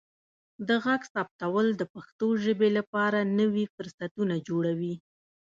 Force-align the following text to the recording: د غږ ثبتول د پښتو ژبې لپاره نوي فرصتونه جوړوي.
د 0.67 0.69
غږ 0.85 1.01
ثبتول 1.13 1.67
د 1.75 1.81
پښتو 1.93 2.27
ژبې 2.43 2.69
لپاره 2.77 3.19
نوي 3.39 3.65
فرصتونه 3.75 4.35
جوړوي. 4.47 4.95